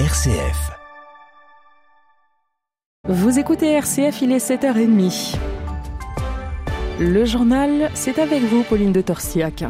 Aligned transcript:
RCF. 0.00 0.72
Vous 3.08 3.38
écoutez 3.38 3.74
RCF, 3.74 4.22
il 4.22 4.32
est 4.32 4.44
7h30. 4.44 5.36
Le 6.98 7.24
journal, 7.24 7.92
c'est 7.94 8.18
avec 8.18 8.42
vous, 8.42 8.64
Pauline 8.64 8.90
de 8.90 9.02
Torsiac. 9.02 9.62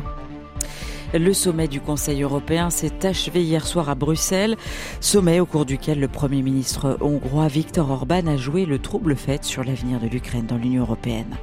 Le 1.16 1.32
sommet 1.32 1.68
du 1.68 1.80
Conseil 1.80 2.22
européen 2.22 2.70
s'est 2.70 3.06
achevé 3.06 3.44
hier 3.44 3.64
soir 3.68 3.88
à 3.88 3.94
Bruxelles, 3.94 4.56
sommet 5.00 5.38
au 5.38 5.46
cours 5.46 5.64
duquel 5.64 6.00
le 6.00 6.08
Premier 6.08 6.42
ministre 6.42 6.98
hongrois 7.00 7.46
Viktor 7.46 7.88
Orban 7.88 8.26
a 8.26 8.36
joué 8.36 8.66
le 8.66 8.80
trouble 8.80 9.14
fait 9.14 9.44
sur 9.44 9.62
l'avenir 9.62 10.00
de 10.00 10.08
l'Ukraine 10.08 10.46
dans 10.46 10.56
l'Union 10.56 10.82
européenne. 10.82 11.36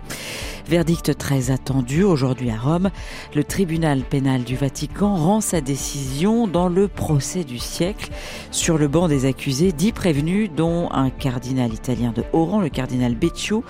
Verdict 0.68 1.18
très 1.18 1.52
attendu 1.52 2.04
aujourd'hui 2.04 2.50
à 2.50 2.58
Rome. 2.58 2.90
Le 3.34 3.46
tribunal 3.46 4.02
pénal 4.02 4.44
du 4.44 4.58
Vatican 4.58 5.16
rend 5.16 5.40
sa 5.40 5.62
décision 5.62 6.48
dans 6.48 6.68
le 6.68 6.90
procès 6.90 7.46
du 7.46 7.58
siècle 7.58 8.10
sur 8.52 8.78
le 8.78 8.90
banc 8.90 9.08
des 9.08 9.26
accusés, 9.26 9.72
dix 9.72 9.94
prévenus, 9.94 10.50
dont 10.54 10.92
un 10.92 11.10
cardinal 11.10 11.74
italien 11.74 12.12
de 12.12 12.26
haut 12.34 12.44
rang, 12.44 12.60
le 12.60 12.70
cardinal 12.70 13.16
Becciu. 13.16 13.62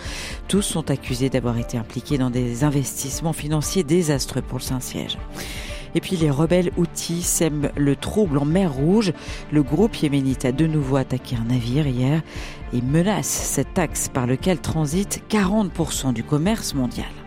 Tous 0.48 0.64
sont 0.64 0.90
accusés 0.90 1.30
d'avoir 1.30 1.60
été 1.60 1.78
impliqués 1.78 2.18
dans 2.18 2.32
des 2.32 2.64
investissements 2.64 3.34
financiers 3.34 3.84
désastreux 3.84 4.42
pour 4.42 4.58
le 4.58 4.64
Saint-Siège. 4.64 5.20
Et 5.96 6.02
puis 6.02 6.16
les 6.16 6.30
rebelles 6.30 6.72
outils 6.78 7.22
sèment 7.22 7.72
le 7.76 7.96
trouble 7.96 8.38
en 8.38 8.46
mer 8.46 8.74
Rouge. 8.74 9.14
Le 9.52 9.64
groupe 9.64 9.96
yéménite 9.96 10.46
a 10.46 10.52
de 10.52 10.66
nouveau 10.66 10.96
attaqué 10.96 11.36
un 11.36 11.46
navire 11.46 11.88
hier 11.88 12.22
et 12.74 12.82
menace 12.82 13.28
cet 13.28 13.78
axe 13.78 14.10
par 14.10 14.28
lequel 14.28 14.60
transite 14.60 15.24
40% 15.30 16.14
du 16.14 16.24
commerce 16.24 16.74
mondial. 16.74 17.21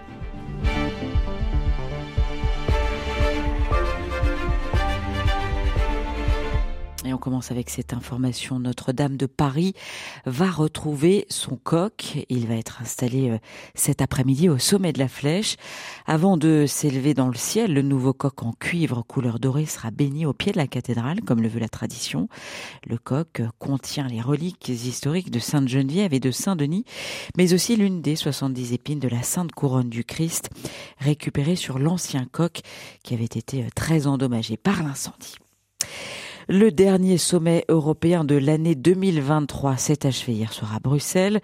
Et 7.06 7.12
on 7.12 7.18
commence 7.18 7.50
avec 7.50 7.68
cette 7.68 7.92
information. 7.92 8.58
Notre-Dame 8.58 9.18
de 9.18 9.26
Paris 9.26 9.74
va 10.24 10.50
retrouver 10.50 11.26
son 11.28 11.56
coq. 11.56 12.24
Il 12.30 12.46
va 12.46 12.54
être 12.54 12.80
installé 12.80 13.28
euh, 13.28 13.38
cet 13.74 14.00
après-midi 14.00 14.48
au 14.48 14.56
sommet 14.56 14.94
de 14.94 14.98
la 14.98 15.08
flèche. 15.08 15.56
Avant 16.06 16.38
de 16.38 16.64
s'élever 16.66 17.12
dans 17.12 17.28
le 17.28 17.34
ciel, 17.34 17.74
le 17.74 17.82
nouveau 17.82 18.14
coq 18.14 18.42
en 18.42 18.52
cuivre 18.52 19.02
couleur 19.02 19.38
dorée 19.38 19.66
sera 19.66 19.90
béni 19.90 20.24
au 20.24 20.32
pied 20.32 20.52
de 20.52 20.56
la 20.56 20.66
cathédrale, 20.66 21.20
comme 21.20 21.42
le 21.42 21.48
veut 21.48 21.60
la 21.60 21.68
tradition. 21.68 22.28
Le 22.86 22.96
coq 22.96 23.42
contient 23.58 24.08
les 24.08 24.22
reliques 24.22 24.70
historiques 24.70 25.30
de 25.30 25.40
Sainte-Geneviève 25.40 26.14
et 26.14 26.20
de 26.20 26.30
Saint-Denis, 26.30 26.86
mais 27.36 27.52
aussi 27.52 27.76
l'une 27.76 28.00
des 28.00 28.16
70 28.16 28.72
épines 28.72 28.98
de 28.98 29.08
la 29.08 29.22
Sainte 29.22 29.52
Couronne 29.52 29.90
du 29.90 30.04
Christ, 30.04 30.48
récupérée 31.00 31.56
sur 31.56 31.78
l'ancien 31.78 32.24
coq 32.24 32.62
qui 33.02 33.12
avait 33.12 33.24
été 33.24 33.62
euh, 33.62 33.68
très 33.74 34.06
endommagé 34.06 34.56
par 34.56 34.82
l'incendie. 34.82 35.34
Le 36.46 36.70
dernier 36.70 37.16
sommet 37.16 37.64
européen 37.70 38.22
de 38.22 38.34
l'année 38.34 38.74
2023 38.74 39.78
s'est 39.78 40.04
achevé 40.04 40.34
hier 40.34 40.52
soir 40.52 40.74
à 40.76 40.78
Bruxelles. 40.78 41.40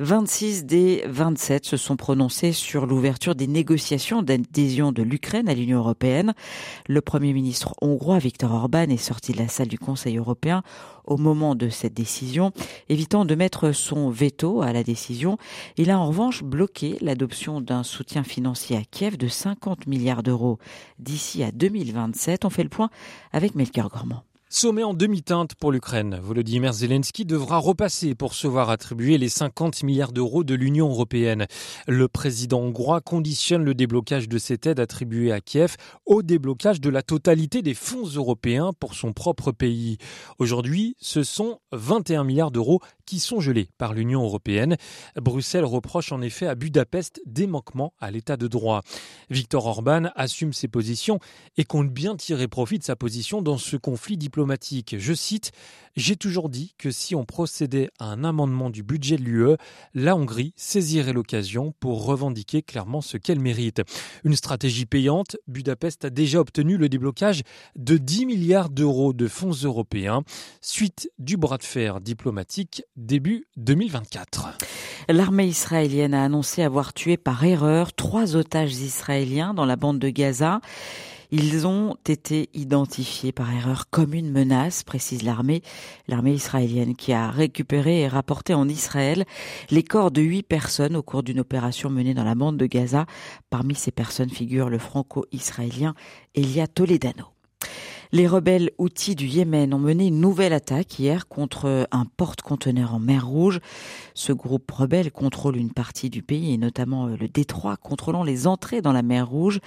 26 0.00 0.64
des 0.64 1.04
27 1.06 1.64
se 1.64 1.76
sont 1.76 1.96
prononcés 1.96 2.50
sur 2.50 2.86
l'ouverture 2.86 3.36
des 3.36 3.46
négociations 3.46 4.22
d'adhésion 4.22 4.90
de 4.90 5.04
l'Ukraine 5.04 5.48
à 5.48 5.54
l'Union 5.54 5.78
européenne. 5.78 6.34
Le 6.88 7.00
Premier 7.00 7.32
ministre 7.32 7.74
hongrois 7.80 8.18
Viktor 8.18 8.52
Orban 8.52 8.88
est 8.88 8.96
sorti 8.96 9.30
de 9.30 9.38
la 9.38 9.46
salle 9.46 9.68
du 9.68 9.78
Conseil 9.78 10.16
européen 10.16 10.64
au 11.04 11.16
moment 11.16 11.54
de 11.54 11.68
cette 11.68 11.94
décision, 11.94 12.50
évitant 12.88 13.24
de 13.24 13.36
mettre 13.36 13.70
son 13.70 14.10
veto 14.10 14.62
à 14.62 14.72
la 14.72 14.82
décision. 14.82 15.38
Il 15.76 15.92
a 15.92 15.98
en 16.00 16.08
revanche 16.08 16.42
bloqué 16.42 16.96
l'adoption 17.00 17.60
d'un 17.60 17.84
soutien 17.84 18.24
financier 18.24 18.76
à 18.76 18.82
Kiev 18.82 19.16
de 19.16 19.28
50 19.28 19.86
milliards 19.86 20.24
d'euros 20.24 20.58
d'ici 20.98 21.44
à 21.44 21.52
2027. 21.52 22.44
On 22.44 22.50
fait 22.50 22.64
le 22.64 22.68
point 22.68 22.90
avec 23.32 23.54
Melchior 23.54 23.88
Gormand. 23.88 24.24
Sommet 24.52 24.82
en 24.82 24.94
demi-teinte 24.94 25.54
pour 25.54 25.70
l'Ukraine. 25.70 26.18
Volodymyr 26.20 26.72
Zelensky 26.72 27.24
devra 27.24 27.58
repasser 27.58 28.16
pour 28.16 28.34
se 28.34 28.48
voir 28.48 28.68
attribuer 28.68 29.16
les 29.16 29.28
50 29.28 29.84
milliards 29.84 30.10
d'euros 30.10 30.42
de 30.42 30.56
l'Union 30.56 30.88
européenne. 30.88 31.46
Le 31.86 32.08
président 32.08 32.58
hongrois 32.58 33.00
conditionne 33.00 33.62
le 33.62 33.74
déblocage 33.74 34.28
de 34.28 34.38
cette 34.38 34.66
aide 34.66 34.80
attribuée 34.80 35.30
à 35.30 35.40
Kiev 35.40 35.76
au 36.04 36.22
déblocage 36.22 36.80
de 36.80 36.90
la 36.90 37.02
totalité 37.02 37.62
des 37.62 37.74
fonds 37.74 38.08
européens 38.08 38.72
pour 38.80 38.94
son 38.94 39.12
propre 39.12 39.52
pays. 39.52 39.98
Aujourd'hui, 40.40 40.96
ce 40.98 41.22
sont 41.22 41.60
21 41.70 42.24
milliards 42.24 42.50
d'euros 42.50 42.80
qui 43.10 43.18
sont 43.18 43.40
gelés 43.40 43.68
par 43.76 43.92
l'Union 43.92 44.22
européenne. 44.22 44.76
Bruxelles 45.16 45.64
reproche 45.64 46.12
en 46.12 46.22
effet 46.22 46.46
à 46.46 46.54
Budapest 46.54 47.20
des 47.26 47.48
manquements 47.48 47.92
à 47.98 48.12
l'état 48.12 48.36
de 48.36 48.46
droit. 48.46 48.82
Viktor 49.30 49.66
Orban 49.66 50.10
assume 50.14 50.52
ses 50.52 50.68
positions 50.68 51.18
et 51.56 51.64
compte 51.64 51.90
bien 51.90 52.14
tirer 52.14 52.46
profit 52.46 52.78
de 52.78 52.84
sa 52.84 52.94
position 52.94 53.42
dans 53.42 53.58
ce 53.58 53.76
conflit 53.76 54.16
diplomatique 54.16 54.94
je 54.96 55.12
cite 55.12 55.50
J'ai 55.96 56.14
toujours 56.14 56.50
dit 56.50 56.76
que 56.78 56.92
si 56.92 57.16
on 57.16 57.24
procédait 57.24 57.90
à 57.98 58.04
un 58.04 58.22
amendement 58.22 58.70
du 58.70 58.84
budget 58.84 59.16
de 59.16 59.24
l'UE, 59.24 59.56
la 59.92 60.14
Hongrie 60.14 60.52
saisirait 60.54 61.12
l'occasion 61.12 61.74
pour 61.80 62.04
revendiquer 62.04 62.62
clairement 62.62 63.00
ce 63.00 63.16
qu'elle 63.16 63.40
mérite. 63.40 63.82
Une 64.22 64.36
stratégie 64.36 64.86
payante, 64.86 65.36
Budapest 65.48 66.04
a 66.04 66.10
déjà 66.10 66.38
obtenu 66.38 66.76
le 66.76 66.88
déblocage 66.88 67.42
de 67.74 67.96
10 67.96 68.26
milliards 68.26 68.70
d'euros 68.70 69.12
de 69.12 69.26
fonds 69.26 69.50
européens, 69.50 70.22
suite 70.60 71.10
du 71.18 71.36
bras 71.36 71.58
de 71.58 71.64
fer 71.64 72.00
diplomatique 72.00 72.84
début 73.00 73.46
2024. 73.56 74.58
L'armée 75.08 75.46
israélienne 75.46 76.14
a 76.14 76.24
annoncé 76.24 76.62
avoir 76.62 76.92
tué 76.92 77.16
par 77.16 77.42
erreur 77.44 77.92
trois 77.92 78.36
otages 78.36 78.74
israéliens 78.74 79.54
dans 79.54 79.64
la 79.64 79.76
bande 79.76 79.98
de 79.98 80.10
Gaza. 80.10 80.60
Ils 81.32 81.66
ont 81.66 81.96
été 82.06 82.50
identifiés 82.54 83.32
par 83.32 83.52
erreur 83.52 83.88
comme 83.88 84.14
une 84.14 84.30
menace, 84.30 84.82
précise 84.82 85.22
l'armée, 85.22 85.62
l'armée 86.08 86.34
israélienne 86.34 86.96
qui 86.96 87.12
a 87.12 87.30
récupéré 87.30 88.00
et 88.00 88.08
rapporté 88.08 88.52
en 88.52 88.68
Israël 88.68 89.24
les 89.70 89.82
corps 89.82 90.10
de 90.10 90.20
huit 90.20 90.42
personnes 90.42 90.96
au 90.96 91.02
cours 91.02 91.22
d'une 91.22 91.40
opération 91.40 91.88
menée 91.88 92.14
dans 92.14 92.24
la 92.24 92.34
bande 92.34 92.56
de 92.56 92.66
Gaza. 92.66 93.06
Parmi 93.48 93.74
ces 93.74 93.92
personnes 93.92 94.30
figure 94.30 94.68
le 94.68 94.78
franco-israélien 94.78 95.94
Elia 96.34 96.66
Toledano. 96.66 97.26
Les 98.12 98.26
rebelles 98.26 98.72
outils 98.78 99.14
du 99.14 99.26
Yémen 99.26 99.72
ont 99.72 99.78
mené 99.78 100.08
une 100.08 100.20
nouvelle 100.20 100.52
attaque 100.52 100.98
hier 100.98 101.28
contre 101.28 101.86
un 101.92 102.04
porte-conteneur 102.04 102.92
en 102.92 102.98
mer 102.98 103.24
Rouge. 103.24 103.60
Ce 104.14 104.32
groupe 104.32 104.68
rebelle 104.68 105.12
contrôle 105.12 105.56
une 105.56 105.72
partie 105.72 106.10
du 106.10 106.20
pays 106.20 106.52
et 106.52 106.58
notamment 106.58 107.06
le 107.06 107.28
détroit 107.28 107.76
contrôlant 107.76 108.24
les 108.24 108.48
entrées 108.48 108.82
dans 108.82 108.92
la 108.92 109.02
mer 109.02 109.28
Rouge, 109.28 109.60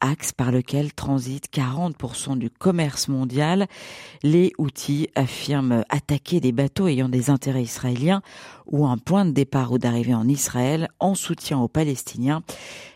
axe 0.00 0.32
par 0.32 0.50
lequel 0.50 0.94
transite 0.94 1.52
40% 1.52 2.38
du 2.38 2.48
commerce 2.48 3.08
mondial. 3.08 3.66
Les 4.22 4.52
outils 4.56 5.10
affirment 5.14 5.84
attaquer 5.90 6.40
des 6.40 6.52
bateaux 6.52 6.88
ayant 6.88 7.10
des 7.10 7.28
intérêts 7.28 7.64
israéliens 7.64 8.22
ou 8.66 8.86
un 8.86 8.96
point 8.96 9.26
de 9.26 9.32
départ 9.32 9.72
ou 9.72 9.78
d'arrivée 9.78 10.14
en 10.14 10.26
Israël 10.26 10.88
en 11.00 11.14
soutien 11.14 11.58
aux 11.58 11.68
Palestiniens. 11.68 12.42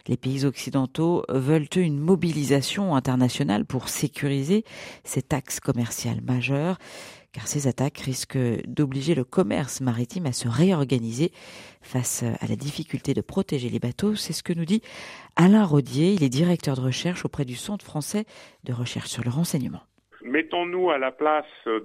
Les 0.06 0.16
pays 0.16 0.44
occidentaux 0.44 1.24
veulent 1.28 1.68
une 1.76 1.98
mobilisation 1.98 2.94
internationale 2.94 3.64
pour 3.64 3.88
sécuriser 3.88 4.64
cet 5.02 5.32
axe 5.32 5.60
commercial 5.60 6.20
majeur 6.20 6.78
car 7.34 7.48
ces 7.48 7.66
attaques 7.66 7.98
risquent 7.98 8.64
d'obliger 8.68 9.16
le 9.16 9.24
commerce 9.24 9.80
maritime 9.80 10.26
à 10.26 10.32
se 10.32 10.46
réorganiser 10.46 11.32
face 11.82 12.22
à 12.22 12.46
la 12.46 12.54
difficulté 12.54 13.12
de 13.12 13.20
protéger 13.20 13.68
les 13.70 13.80
bateaux. 13.80 14.14
C'est 14.14 14.32
ce 14.32 14.44
que 14.44 14.52
nous 14.52 14.64
dit 14.64 14.82
Alain 15.34 15.64
Rodier, 15.64 16.12
il 16.12 16.22
est 16.22 16.28
directeur 16.28 16.76
de 16.76 16.82
recherche 16.82 17.24
auprès 17.24 17.44
du 17.44 17.56
Centre 17.56 17.84
français 17.84 18.24
de 18.62 18.72
recherche 18.72 19.10
sur 19.10 19.24
le 19.24 19.30
renseignement. 19.30 19.82
Mettons-nous 20.24 20.90
à 20.90 20.96
la 20.96 21.10
place 21.10 21.44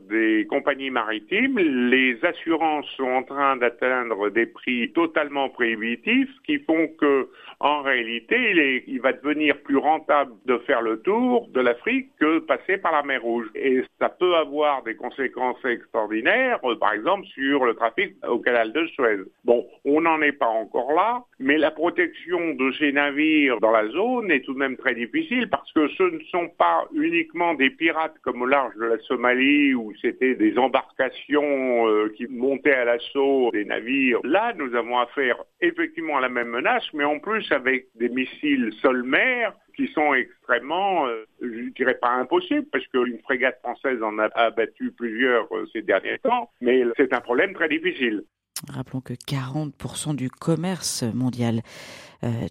des 0.10 0.48
compagnies 0.50 0.90
maritimes. 0.90 1.60
Les 1.60 2.18
assurances 2.24 2.86
sont 2.96 3.04
en 3.04 3.24
train 3.24 3.58
d'atteindre 3.58 4.30
des 4.30 4.46
prix 4.46 4.92
totalement 4.94 5.50
prohibitifs 5.50 6.30
qui 6.46 6.60
font 6.60 6.88
que, 7.00 7.28
en 7.60 7.82
réalité, 7.82 8.84
il, 8.88 9.02
va 9.02 9.12
devenir 9.12 9.58
plus 9.62 9.76
rentable 9.76 10.32
de 10.46 10.58
faire 10.60 10.82
le 10.82 11.02
tour 11.02 11.50
de 11.50 11.60
l'Afrique 11.60 12.12
que 12.18 12.40
passer 12.40 12.78
par 12.78 12.94
la 12.94 13.04
mer 13.04 13.22
Rouge. 13.22 13.48
Et 13.56 13.84
ça 14.00 14.08
peut 14.08 14.36
avoir 14.36 14.84
des 14.84 14.96
conséquences 14.96 15.64
extraordinaires, 15.66 16.62
par 16.80 16.94
exemple 16.94 17.28
sur 17.34 17.66
le 17.66 17.74
trafic 17.74 18.16
au 18.26 18.40
canal 18.40 18.72
de 18.72 18.88
Suez. 18.88 19.20
Bon, 19.44 19.68
on 19.84 20.00
n'en 20.02 20.22
est 20.22 20.32
pas 20.32 20.48
encore 20.48 20.94
là, 20.94 21.24
mais 21.40 21.58
la 21.58 21.72
protection 21.72 22.54
de 22.54 22.72
ces 22.80 22.94
navires 22.94 23.60
dans 23.60 23.72
la 23.72 23.88
zone 23.90 24.32
est 24.32 24.46
tout 24.46 24.54
de 24.54 24.60
même 24.60 24.78
très 24.78 24.96
difficile 24.96 25.50
parce 25.50 25.72
que 25.74 25.90
ce 25.90 26.04
ne 26.04 26.20
sont 26.32 26.48
pas 26.58 26.88
uniquement 26.94 27.54
des 27.54 27.70
pirates 27.70 28.16
au 28.36 28.46
large 28.46 28.76
de 28.76 28.86
la 28.86 29.00
Somalie 29.00 29.74
où 29.74 29.94
c'était 30.02 30.36
des 30.36 30.58
embarcations 30.58 31.88
euh, 31.88 32.14
qui 32.16 32.28
montaient 32.28 32.74
à 32.74 32.86
l'assaut 32.86 33.50
des 33.52 33.66
navires. 33.66 34.20
Là, 34.24 34.54
nous 34.58 34.76
avons 34.76 35.00
affaire 35.00 35.38
effectivement 35.62 36.18
à 36.18 36.22
la 36.22 36.30
même 36.30 36.50
menace, 36.50 36.84
mais 36.94 37.04
en 37.04 37.20
plus 37.20 37.52
avec 37.52 37.88
des 37.96 38.10
missiles 38.10 38.72
sol-mer 38.82 39.54
qui 39.76 39.88
sont 39.88 40.14
extrêmement, 40.14 41.08
euh, 41.08 41.26
je 41.42 41.70
dirais 41.76 41.98
pas 42.02 42.12
impossibles, 42.12 42.68
parce 42.72 42.86
qu'une 42.88 43.20
frégate 43.20 43.60
française 43.60 44.02
en 44.04 44.20
a 44.20 44.30
abattu 44.36 44.92
plusieurs 44.92 45.48
euh, 45.56 45.66
ces 45.72 45.82
derniers 45.82 46.20
temps, 46.20 46.52
mais 46.62 46.84
c'est 46.98 47.14
un 47.14 47.22
problème 47.22 47.54
très 47.54 47.70
difficile. 47.70 48.24
Rappelons 48.68 49.00
que 49.00 49.14
40% 49.14 50.16
du 50.16 50.30
commerce 50.30 51.04
mondial 51.14 51.62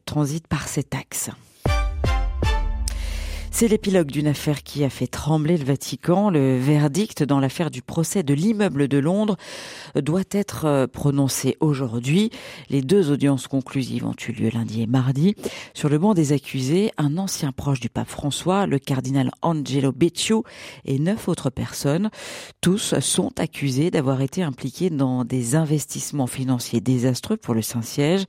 transite 0.07 0.49
par 0.49 0.67
cet 0.67 0.95
axe. 0.95 1.31
C'est 3.51 3.69
l'épilogue 3.69 4.11
d'une 4.11 4.27
affaire 4.27 4.63
qui 4.63 4.85
a 4.85 4.91
fait 4.91 5.07
trembler 5.07 5.57
le 5.57 5.65
Vatican. 5.65 6.31
Le 6.31 6.59
verdict 6.59 7.23
dans 7.23 7.41
l'affaire 7.41 7.71
du 7.71 7.83
procès 7.83 8.23
de 8.23 8.35
l'immeuble 8.35 8.89
de 8.89 8.99
Londres 8.99 9.37
doit 9.97 10.23
être 10.31 10.67
euh, 10.67 10.87
prononcé 10.87 11.57
aujourd'hui. 11.61 12.31
Les 12.71 12.83
deux 12.83 13.11
audiences 13.11 13.49
conclusives 13.49 14.07
ont 14.07 14.15
eu 14.29 14.33
lieu 14.33 14.51
lundi 14.51 14.83
et 14.83 14.87
mardi. 14.87 15.35
Sur 15.75 15.89
le 15.89 15.99
banc 15.99 16.15
des 16.15 16.33
accusés, 16.33 16.93
un 16.99 17.17
ancien 17.17 17.51
proche 17.51 17.81
du 17.81 17.89
pape 17.89 18.09
François, 18.09 18.67
le 18.67 18.79
cardinal 18.79 19.31
Angelo 19.43 19.93
Becciu 19.93 20.43
et 20.85 20.99
neuf 20.99 21.29
autres 21.29 21.51
personnes. 21.51 22.11
Tous 22.61 22.99
sont 23.01 23.41
accusés 23.41 23.91
d'avoir 23.91 24.21
été 24.21 24.43
impliqués 24.43 24.91
dans 24.91 25.25
des 25.25 25.57
investissements 25.57 26.27
financiers 26.27 26.81
désastreux 26.81 27.37
pour 27.37 27.55
le 27.55 27.63
Saint-Siège. 27.63 28.25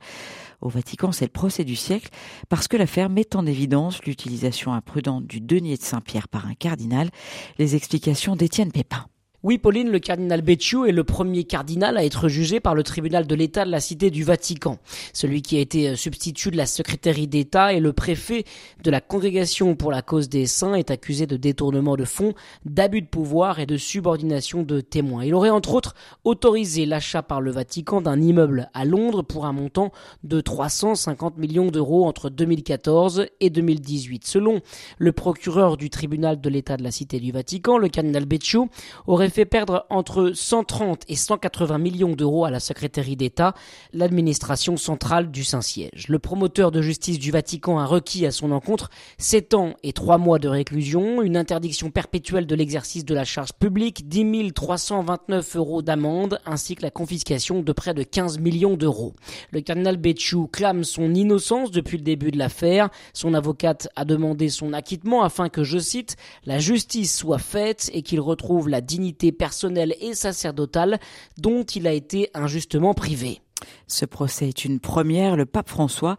Au 0.60 0.68
Vatican, 0.68 1.12
c'est 1.12 1.24
le 1.24 1.30
procès 1.30 1.64
du 1.64 1.76
siècle 1.76 2.10
parce 2.48 2.68
que 2.68 2.76
l'affaire 2.76 3.08
met 3.08 3.34
en 3.34 3.46
évidence 3.46 4.02
l'utilisation 4.04 4.72
imprudente 4.72 5.26
du 5.26 5.40
denier 5.40 5.76
de 5.76 5.82
Saint-Pierre 5.82 6.28
par 6.28 6.46
un 6.46 6.54
cardinal. 6.54 7.10
Les 7.58 7.76
explications 7.76 8.36
d'Étienne 8.36 8.72
Pépin. 8.72 9.06
Oui, 9.42 9.56
Pauline, 9.56 9.88
le 9.88 10.00
cardinal 10.00 10.42
Becciu 10.42 10.86
est 10.86 10.92
le 10.92 11.02
premier 11.02 11.44
cardinal 11.44 11.96
à 11.96 12.04
être 12.04 12.28
jugé 12.28 12.60
par 12.60 12.74
le 12.74 12.82
tribunal 12.82 13.26
de 13.26 13.34
l'État 13.34 13.64
de 13.64 13.70
la 13.70 13.80
Cité 13.80 14.10
du 14.10 14.22
Vatican. 14.22 14.76
Celui 15.14 15.40
qui 15.40 15.56
a 15.56 15.60
été 15.60 15.88
euh, 15.88 15.96
substitut 15.96 16.50
de 16.50 16.58
la 16.58 16.66
secrétaire 16.66 17.14
d'État 17.26 17.72
et 17.72 17.80
le 17.80 17.94
préfet 17.94 18.44
de 18.84 18.90
la 18.90 19.00
Congrégation 19.00 19.76
pour 19.76 19.92
la 19.92 20.02
cause 20.02 20.28
des 20.28 20.44
saints 20.44 20.74
est 20.74 20.90
accusé 20.90 21.26
de 21.26 21.38
détournement 21.38 21.96
de 21.96 22.04
fonds, 22.04 22.34
d'abus 22.66 23.00
de 23.00 23.06
pouvoir 23.06 23.60
et 23.60 23.64
de 23.64 23.78
subordination 23.78 24.62
de 24.62 24.82
témoins. 24.82 25.24
Il 25.24 25.34
aurait 25.34 25.48
entre 25.48 25.72
autres 25.72 25.94
autorisé 26.24 26.84
l'achat 26.84 27.22
par 27.22 27.40
le 27.40 27.50
Vatican 27.50 28.02
d'un 28.02 28.20
immeuble 28.20 28.68
à 28.74 28.84
Londres 28.84 29.22
pour 29.22 29.46
un 29.46 29.54
montant 29.54 29.90
de 30.22 30.42
350 30.42 31.38
millions 31.38 31.70
d'euros 31.70 32.04
entre 32.04 32.28
2014 32.28 33.24
et 33.40 33.48
2018. 33.48 34.26
Selon 34.26 34.60
le 34.98 35.12
procureur 35.12 35.78
du 35.78 35.88
tribunal 35.88 36.42
de 36.42 36.50
l'État 36.50 36.76
de 36.76 36.82
la 36.82 36.90
Cité 36.90 37.20
du 37.20 37.32
Vatican, 37.32 37.78
le 37.78 37.88
cardinal 37.88 38.26
Becciu 38.26 38.66
aurait 39.06 39.29
fait 39.30 39.44
perdre 39.44 39.86
entre 39.90 40.32
130 40.34 41.02
et 41.08 41.16
180 41.16 41.78
millions 41.78 42.12
d'euros 42.12 42.44
à 42.44 42.50
la 42.50 42.60
secrétaire 42.60 43.04
d'État, 43.16 43.54
l'administration 43.92 44.76
centrale 44.76 45.30
du 45.30 45.44
Saint-Siège. 45.44 46.08
Le 46.08 46.18
promoteur 46.18 46.70
de 46.70 46.82
justice 46.82 47.18
du 47.18 47.30
Vatican 47.30 47.78
a 47.78 47.86
requis 47.86 48.26
à 48.26 48.30
son 48.30 48.52
encontre 48.52 48.90
7 49.18 49.54
ans 49.54 49.74
et 49.82 49.92
3 49.92 50.18
mois 50.18 50.38
de 50.38 50.48
réclusion, 50.48 51.22
une 51.22 51.36
interdiction 51.36 51.90
perpétuelle 51.90 52.46
de 52.46 52.54
l'exercice 52.54 53.04
de 53.04 53.14
la 53.14 53.24
charge 53.24 53.52
publique, 53.52 54.08
10 54.08 54.52
329 54.52 55.56
euros 55.56 55.82
d'amende, 55.82 56.40
ainsi 56.46 56.74
que 56.74 56.82
la 56.82 56.90
confiscation 56.90 57.62
de 57.62 57.72
près 57.72 57.94
de 57.94 58.02
15 58.02 58.38
millions 58.38 58.76
d'euros. 58.76 59.14
Le 59.50 59.60
cardinal 59.60 59.96
Becciu 59.96 60.46
clame 60.48 60.84
son 60.84 61.14
innocence 61.14 61.70
depuis 61.70 61.96
le 61.96 62.04
début 62.04 62.30
de 62.30 62.38
l'affaire. 62.38 62.90
Son 63.12 63.34
avocate 63.34 63.88
a 63.96 64.04
demandé 64.04 64.48
son 64.48 64.72
acquittement 64.72 65.22
afin 65.22 65.48
que, 65.48 65.64
je 65.64 65.78
cite, 65.78 66.16
la 66.44 66.58
justice 66.58 67.16
soit 67.16 67.38
faite 67.38 67.90
et 67.92 68.02
qu'il 68.02 68.20
retrouve 68.20 68.68
la 68.68 68.80
dignité 68.80 69.19
personnelle 69.32 69.94
et 70.00 70.14
sacerdotale 70.14 70.98
dont 71.38 71.62
il 71.62 71.86
a 71.86 71.92
été 71.92 72.30
injustement 72.34 72.94
privé. 72.94 73.40
Ce 73.86 74.04
procès 74.04 74.48
est 74.48 74.64
une 74.64 74.80
première. 74.80 75.36
Le 75.36 75.46
pape 75.46 75.68
François 75.68 76.16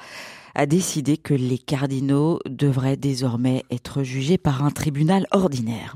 a 0.56 0.66
décidé 0.66 1.18
que 1.18 1.34
les 1.34 1.58
cardinaux 1.58 2.40
devraient 2.46 2.98
désormais 2.98 3.64
être 3.72 4.04
jugés 4.04 4.38
par 4.38 4.64
un 4.64 4.72
tribunal 4.72 5.26
ordinaire. 5.32 5.96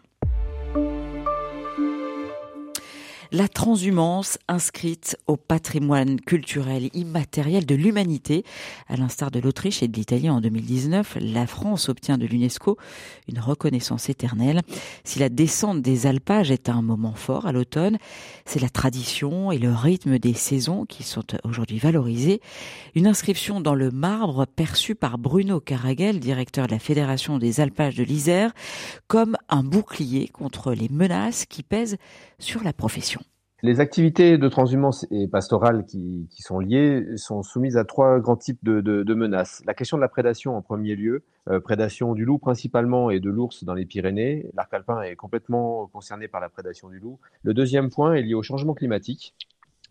La 3.31 3.47
transhumance 3.47 4.37
inscrite 4.47 5.17
au 5.27 5.37
patrimoine 5.37 6.19
culturel 6.21 6.89
immatériel 6.93 7.65
de 7.65 7.75
l'humanité. 7.75 8.43
À 8.87 8.97
l'instar 8.97 9.31
de 9.31 9.39
l'Autriche 9.39 9.83
et 9.83 9.87
de 9.87 9.95
l'Italie 9.95 10.29
en 10.29 10.41
2019, 10.41 11.17
la 11.21 11.47
France 11.47 11.89
obtient 11.89 12.17
de 12.17 12.25
l'UNESCO 12.25 12.77
une 13.27 13.39
reconnaissance 13.39 14.09
éternelle. 14.09 14.61
Si 15.03 15.19
la 15.19 15.29
descente 15.29 15.81
des 15.81 16.07
alpages 16.07 16.51
est 16.51 16.69
un 16.69 16.81
moment 16.81 17.13
fort 17.13 17.47
à 17.47 17.51
l'automne, 17.51 17.97
c'est 18.45 18.61
la 18.61 18.69
tradition 18.69 19.51
et 19.51 19.57
le 19.57 19.73
rythme 19.73 20.19
des 20.19 20.33
saisons 20.33 20.85
qui 20.85 21.03
sont 21.03 21.25
aujourd'hui 21.43 21.79
valorisés. 21.79 22.41
Une 22.93 23.07
inscription 23.07 23.61
dans 23.61 23.75
le 23.75 23.91
marbre 23.91 24.45
perçue 24.45 24.95
par 24.95 25.17
Bruno 25.17 25.59
Caragel, 25.59 26.19
directeur 26.19 26.67
de 26.67 26.71
la 26.71 26.79
Fédération 26.79 27.37
des 27.37 27.59
alpages 27.59 27.95
de 27.95 28.03
l'Isère, 28.03 28.53
comme 29.07 29.37
un 29.49 29.63
bouclier 29.63 30.27
contre 30.27 30.73
les 30.73 30.89
menaces 30.89 31.45
qui 31.45 31.63
pèsent 31.63 31.97
sur 32.39 32.63
la 32.63 32.73
profession. 32.73 33.21
Les 33.63 33.79
activités 33.79 34.37
de 34.37 34.49
transhumance 34.49 35.07
et 35.11 35.27
pastorale 35.27 35.85
qui, 35.85 36.27
sont 36.39 36.59
liées 36.59 37.15
sont 37.15 37.41
soumises 37.41 37.77
à 37.77 37.85
trois 37.85 38.19
grands 38.19 38.35
types 38.35 38.59
de, 38.63 39.13
menaces. 39.13 39.63
La 39.65 39.73
question 39.73 39.97
de 39.97 40.01
la 40.01 40.09
prédation 40.09 40.57
en 40.57 40.61
premier 40.61 40.95
lieu, 40.95 41.23
euh, 41.49 41.61
prédation 41.61 42.13
du 42.13 42.25
loup 42.25 42.37
principalement 42.37 43.09
et 43.09 43.19
de 43.19 43.29
l'ours 43.29 43.63
dans 43.63 43.73
les 43.73 43.85
Pyrénées. 43.85 44.51
L'arc 44.55 44.73
alpin 44.73 45.01
est 45.03 45.15
complètement 45.15 45.87
concerné 45.87 46.27
par 46.27 46.41
la 46.41 46.49
prédation 46.49 46.89
du 46.89 46.99
loup. 46.99 47.17
Le 47.43 47.53
deuxième 47.53 47.89
point 47.89 48.13
est 48.13 48.23
lié 48.23 48.33
au 48.33 48.43
changement 48.43 48.73
climatique 48.73 49.33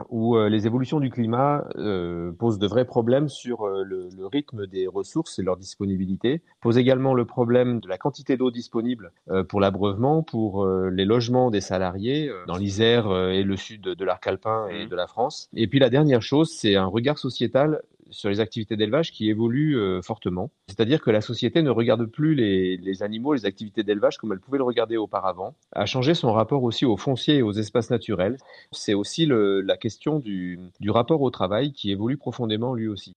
où 0.08 0.36
euh, 0.36 0.48
les 0.48 0.66
évolutions 0.66 1.00
du 1.00 1.10
climat 1.10 1.64
euh, 1.76 2.32
posent 2.32 2.58
de 2.58 2.66
vrais 2.66 2.84
problèmes 2.84 3.28
sur 3.28 3.62
euh, 3.62 3.82
le, 3.84 4.08
le, 4.16 4.26
rythme 4.26 4.66
des 4.66 4.86
ressources 4.86 5.38
et 5.38 5.42
leur 5.42 5.56
disponibilité, 5.56 6.42
posent 6.60 6.78
également 6.78 7.14
le 7.14 7.24
problème 7.24 7.80
de 7.80 7.88
la 7.88 7.98
quantité 7.98 8.36
d'eau 8.36 8.50
disponible 8.50 9.12
pour 9.48 9.60
l'abreuvement, 9.60 10.22
pour 10.22 10.66
les 10.66 11.04
logements 11.04 11.50
des 11.50 11.60
salariés 11.60 12.30
dans 12.46 12.56
l'Isère 12.56 13.12
et 13.30 13.42
le 13.42 13.56
sud 13.56 13.82
de 13.82 14.04
l'arc 14.04 14.26
alpin 14.26 14.66
et 14.68 14.86
mmh. 14.86 14.88
de 14.88 14.96
la 14.96 15.06
France. 15.06 15.48
Et 15.54 15.66
puis 15.66 15.78
la 15.78 15.90
dernière 15.90 16.22
chose, 16.22 16.50
c'est 16.50 16.76
un 16.76 16.86
regard 16.86 17.18
sociétal 17.18 17.82
sur 18.10 18.28
les 18.28 18.40
activités 18.40 18.76
d'élevage 18.76 19.12
qui 19.12 19.28
évoluent 19.28 19.78
euh, 19.78 20.02
fortement. 20.02 20.50
C'est-à-dire 20.68 21.00
que 21.00 21.10
la 21.10 21.20
société 21.20 21.62
ne 21.62 21.70
regarde 21.70 22.06
plus 22.06 22.34
les, 22.34 23.02
animaux, 23.02 23.34
les 23.34 23.46
activités 23.46 23.82
d'élevage 23.82 24.18
comme 24.18 24.32
elle 24.32 24.40
pouvait 24.40 24.58
le 24.58 24.64
regarder 24.64 24.96
auparavant, 24.96 25.54
a 25.72 25.86
changé 25.86 26.14
son 26.14 26.32
rapport 26.32 26.62
aussi 26.62 26.84
aux 26.84 26.96
fonciers 26.96 27.36
et 27.36 27.42
aux 27.42 27.52
espaces 27.52 27.90
naturels. 27.90 28.36
C'est 28.72 28.94
aussi 28.94 29.26
la 29.28 29.76
question 29.76 30.18
du, 30.18 30.58
du 30.80 30.90
rapport 30.90 31.22
au 31.22 31.30
travail 31.30 31.72
qui 31.72 31.90
évolue 31.90 32.16
profondément 32.16 32.74
lui 32.74 32.88
aussi. 32.88 33.14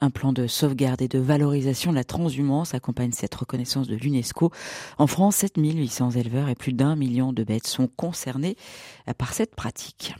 Un 0.00 0.10
plan 0.10 0.32
de 0.32 0.46
sauvegarde 0.46 1.02
et 1.02 1.08
de 1.08 1.18
valorisation 1.18 1.90
de 1.90 1.96
la 1.96 2.04
transhumance 2.04 2.74
accompagne 2.74 3.12
cette 3.12 3.34
reconnaissance 3.34 3.88
de 3.88 3.96
l'UNESCO. 3.96 4.50
En 4.98 5.06
France, 5.06 5.36
7800 5.36 6.12
éleveurs 6.12 6.48
et 6.48 6.54
plus 6.54 6.72
d'un 6.72 6.96
million 6.96 7.32
de 7.32 7.44
bêtes 7.44 7.66
sont 7.66 7.88
concernés 7.88 8.56
par 9.18 9.32
cette 9.32 9.54
pratique. 9.54 10.14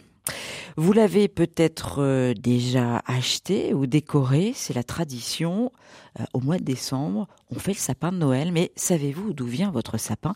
Vous 0.77 0.93
l'avez 0.93 1.29
peut-être 1.29 2.03
euh, 2.03 2.35
déjà 2.35 3.03
acheté 3.07 3.73
ou 3.73 3.87
décoré, 3.87 4.53
c'est 4.55 4.75
la 4.75 4.85
tradition. 4.85 5.73
Euh, 6.21 6.25
au 6.35 6.41
mois 6.41 6.59
de 6.59 6.65
décembre, 6.65 7.29
on 7.51 7.59
fait 7.59 7.73
le 7.73 7.79
sapin 7.79 8.13
de 8.13 8.19
Noël, 8.19 8.53
mais 8.53 8.73
savez-vous 8.77 9.33
d'où 9.33 9.47
vient 9.47 9.71
votre 9.71 9.99
sapin? 9.99 10.35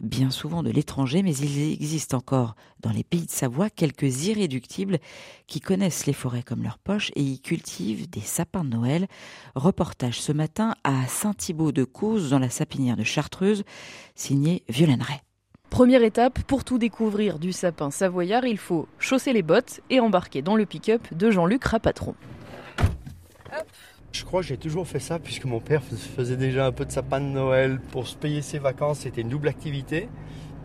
Bien 0.00 0.30
souvent 0.30 0.62
de 0.62 0.70
l'étranger, 0.70 1.22
mais 1.22 1.36
il 1.36 1.72
existe 1.72 2.14
encore 2.14 2.54
dans 2.80 2.90
les 2.90 3.04
pays 3.04 3.26
de 3.26 3.30
Savoie 3.30 3.70
quelques 3.70 4.26
irréductibles 4.26 4.98
qui 5.46 5.60
connaissent 5.60 6.06
les 6.06 6.12
forêts 6.12 6.42
comme 6.42 6.62
leur 6.62 6.78
poche 6.78 7.10
et 7.14 7.22
y 7.22 7.40
cultivent 7.40 8.08
des 8.08 8.20
sapins 8.20 8.64
de 8.64 8.70
Noël. 8.70 9.06
Reportage 9.54 10.20
ce 10.20 10.32
matin 10.32 10.74
à 10.84 11.06
Saint-Thibault-de-Couz 11.06 12.30
dans 12.30 12.38
la 12.38 12.50
sapinière 12.50 12.96
de 12.96 13.04
Chartreuse, 13.04 13.64
signé 14.14 14.64
Violaine. 14.68 15.04
Première 15.74 16.04
étape, 16.04 16.38
pour 16.44 16.62
tout 16.62 16.78
découvrir 16.78 17.40
du 17.40 17.50
sapin 17.50 17.90
savoyard, 17.90 18.44
il 18.44 18.58
faut 18.58 18.86
chausser 19.00 19.32
les 19.32 19.42
bottes 19.42 19.80
et 19.90 19.98
embarquer 19.98 20.40
dans 20.40 20.54
le 20.54 20.66
pick-up 20.66 21.02
de 21.12 21.32
Jean-Luc 21.32 21.64
Rapatron. 21.64 22.14
Je 24.12 24.24
crois 24.24 24.42
que 24.42 24.46
j'ai 24.46 24.56
toujours 24.56 24.86
fait 24.86 25.00
ça 25.00 25.18
puisque 25.18 25.46
mon 25.46 25.58
père 25.58 25.82
faisait 25.82 26.36
déjà 26.36 26.66
un 26.66 26.70
peu 26.70 26.84
de 26.84 26.92
sapin 26.92 27.20
de 27.20 27.26
Noël 27.26 27.80
pour 27.90 28.06
se 28.06 28.14
payer 28.14 28.40
ses 28.40 28.60
vacances. 28.60 29.00
C'était 29.00 29.22
une 29.22 29.30
double 29.30 29.48
activité. 29.48 30.08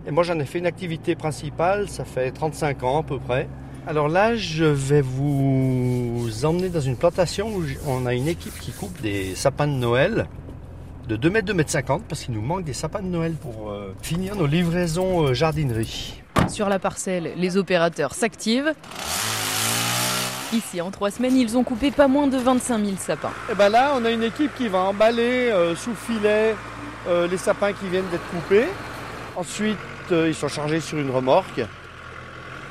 Et 0.06 0.12
moi 0.12 0.22
j'en 0.22 0.40
ai 0.40 0.46
fait 0.46 0.60
une 0.60 0.68
activité 0.68 1.16
principale, 1.16 1.90
ça 1.90 2.06
fait 2.06 2.30
35 2.30 2.84
ans 2.84 3.00
à 3.00 3.04
peu 3.04 3.18
près. 3.18 3.50
Alors 3.88 4.10
là, 4.10 4.36
je 4.36 4.66
vais 4.66 5.02
vous 5.02 6.30
emmener 6.44 6.70
dans 6.70 6.82
une 6.82 6.98
plantation 6.98 7.50
où 7.56 7.64
on 7.88 8.06
a 8.06 8.14
une 8.14 8.28
équipe 8.28 8.60
qui 8.60 8.72
coupe 8.72 9.02
des 9.02 9.34
sapins 9.34 9.68
de 9.68 9.74
Noël 9.74 10.28
de 11.10 11.16
2 11.16 11.30
mètres, 11.32 11.48
2 11.48 11.54
mètres 11.56 11.72
50 11.72 12.04
parce 12.08 12.24
qu'il 12.24 12.36
nous 12.36 12.42
manque 12.42 12.64
des 12.64 12.74
sapins 12.74 13.02
de 13.02 13.08
Noël 13.08 13.34
pour 13.34 13.72
euh, 13.72 13.96
finir 14.04 14.36
nos 14.36 14.46
livraisons 14.46 15.26
euh, 15.26 15.34
jardinerie. 15.34 16.22
Sur 16.48 16.70
la 16.70 16.78
parcelle, 16.78 17.32
les 17.36 17.58
opérateurs 17.58 18.14
s'activent. 18.14 18.74
Ici, 20.54 20.82
en 20.82 20.92
trois 20.92 21.10
semaines, 21.10 21.36
ils 21.36 21.58
ont 21.58 21.64
coupé 21.64 21.90
pas 21.90 22.08
moins 22.08 22.28
de 22.28 22.38
25 22.38 22.86
000 22.86 22.98
sapins. 22.98 23.30
Et 23.50 23.54
eh 23.54 23.56
ben 23.56 23.70
là, 23.70 23.94
on 23.96 24.06
a 24.06 24.12
une 24.12 24.22
équipe 24.22 24.54
qui 24.56 24.68
va 24.68 24.80
emballer 24.80 25.50
euh, 25.52 25.76
sous 25.76 25.96
filet 25.96 26.56
les 27.32 27.38
sapins 27.38 27.74
qui 27.74 27.88
viennent 27.88 28.08
d'être 28.12 28.30
coupés. 28.30 28.68
Ensuite, 29.36 29.78
ils 30.12 30.36
sont 30.36 30.48
chargés 30.48 30.80
sur 30.80 31.00
une 31.00 31.10
remorque. 31.10 31.62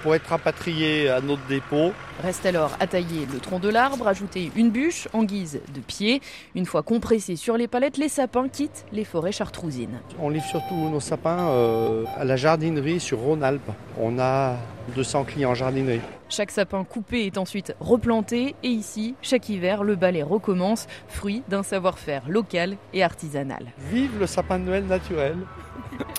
Pour 0.03 0.15
être 0.15 0.27
rapatriés 0.27 1.09
à 1.09 1.21
notre 1.21 1.47
dépôt. 1.47 1.93
Reste 2.23 2.47
alors 2.47 2.77
à 2.81 2.87
tailler 2.87 3.27
le 3.33 3.39
tronc 3.39 3.59
de 3.59 3.69
l'arbre, 3.69 4.09
ajouter 4.09 4.51
une 4.57 4.71
bûche 4.71 5.09
en 5.13 5.25
guise 5.25 5.61
de 5.75 5.81
pied. 5.81 6.21
Une 6.55 6.67
fois 6.67 6.83
compressés 6.83 7.37
sur 7.37 7.57
les 7.57 7.69
palettes, 7.69 7.97
les 7.97 8.09
sapins 8.09 8.49
quittent 8.49 8.87
les 8.93 9.05
forêts 9.05 9.33
chartrousines. 9.33 10.01
On 10.19 10.29
livre 10.29 10.47
surtout 10.47 10.75
nos 10.75 11.01
sapins 11.01 11.49
euh, 11.51 12.05
à 12.17 12.25
la 12.25 12.37
jardinerie 12.37 13.01
sur 13.01 13.19
Rhône-Alpes. 13.19 13.71
On 14.01 14.19
a 14.19 14.57
200 14.95 15.25
clients 15.25 15.51
en 15.51 15.55
jardinerie. 15.55 16.01
Chaque 16.29 16.51
sapin 16.51 16.85
coupé 16.85 17.25
est 17.25 17.39
ensuite 17.39 17.75
replanté 17.81 18.55
et 18.63 18.69
ici, 18.69 19.15
chaque 19.23 19.49
hiver, 19.49 19.83
le 19.83 19.97
balai 19.97 20.23
recommence, 20.23 20.87
fruit 21.09 21.43
d'un 21.49 21.63
savoir-faire 21.63 22.29
local 22.29 22.77
et 22.93 23.03
artisanal. 23.03 23.67
Vive 23.91 24.19
le 24.19 24.27
sapin 24.27 24.59
de 24.59 24.65
Noël 24.65 24.85
naturel 24.85 25.37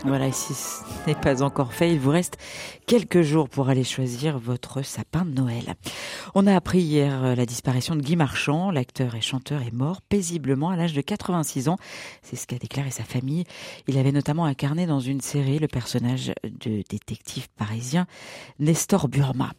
voilà, 0.05 0.27
et 0.27 0.31
si 0.31 0.53
ce 0.53 0.81
n'est 1.07 1.15
pas 1.15 1.43
encore 1.43 1.73
fait, 1.73 1.91
il 1.91 1.99
vous 1.99 2.09
reste 2.09 2.37
quelques 2.87 3.21
jours 3.21 3.49
pour 3.49 3.67
aller 3.67 3.83
choisir 3.83 4.39
votre 4.39 4.81
sapin 4.81 5.25
de 5.25 5.31
Noël. 5.31 5.75
On 6.35 6.47
a 6.47 6.55
appris 6.55 6.79
hier 6.79 7.23
euh, 7.23 7.35
la 7.35 7.45
disparition 7.45 7.95
de 7.97 8.01
Guy 8.01 8.15
Marchand. 8.15 8.71
L'acteur 8.71 9.15
et 9.15 9.21
chanteur 9.21 9.61
est 9.61 9.73
mort 9.73 10.01
paisiblement 10.01 10.69
à 10.69 10.77
l'âge 10.77 10.93
de 10.93 11.01
86 11.01 11.67
ans. 11.67 11.77
C'est 12.23 12.37
ce 12.37 12.47
qu'a 12.47 12.57
déclaré 12.57 12.91
sa 12.91 13.03
famille. 13.03 13.43
Il 13.87 13.97
avait 13.97 14.13
notamment 14.13 14.45
incarné 14.45 14.85
dans 14.85 15.01
une 15.01 15.19
série 15.19 15.59
le 15.59 15.67
personnage 15.67 16.31
de 16.43 16.81
détective 16.89 17.47
parisien 17.57 18.07
Nestor 18.59 19.09
Burma. 19.09 19.51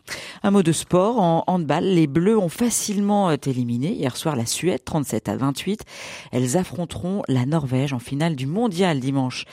Un 0.43 0.51
mot 0.51 0.63
de 0.63 0.73
sport. 0.73 1.21
En 1.21 1.45
handball, 1.49 1.85
les 1.85 2.07
Bleus 2.07 2.39
ont 2.39 2.49
facilement 2.49 3.31
éliminé 3.31 3.93
hier 3.93 4.17
soir 4.17 4.37
la 4.37 4.47
Suède, 4.47 4.83
37 4.85 5.29
à 5.29 5.37
28. 5.37 5.85
Elles 6.33 6.57
affronteront 6.57 7.23
la 7.29 7.45
Norvège 7.45 7.93
en 7.93 7.99
finale 7.99 8.37
du 8.37 8.47
mondial 8.47 9.01
dimanche. 9.01 9.45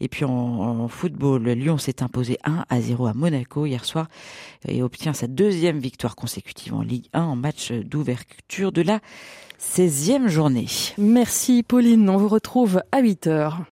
Et 0.00 0.08
puis 0.08 0.24
en, 0.36 0.88
football, 0.88 1.48
Lyon 1.48 1.78
s'est 1.78 2.02
imposé 2.02 2.38
1 2.44 2.64
à 2.68 2.80
0 2.80 3.06
à 3.06 3.14
Monaco 3.14 3.66
hier 3.66 3.84
soir 3.84 4.08
et 4.66 4.82
obtient 4.82 5.12
sa 5.12 5.26
deuxième 5.26 5.78
victoire 5.78 6.16
consécutive 6.16 6.74
en 6.74 6.82
Ligue 6.82 7.08
1 7.12 7.22
en 7.22 7.36
match 7.36 7.72
d'ouverture 7.72 8.72
de 8.72 8.82
la 8.82 9.00
16e 9.60 10.28
journée. 10.28 10.66
Merci 10.98 11.62
Pauline, 11.62 12.08
on 12.08 12.16
vous 12.16 12.28
retrouve 12.28 12.82
à 12.92 13.00
8 13.00 13.26
heures. 13.26 13.66